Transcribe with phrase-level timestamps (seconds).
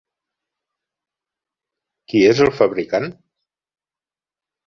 [2.13, 3.07] Qui és el fabricant?